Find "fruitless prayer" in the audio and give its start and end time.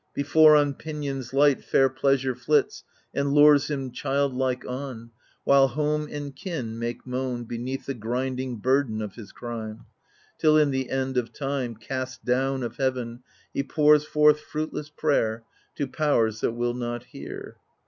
14.39-15.43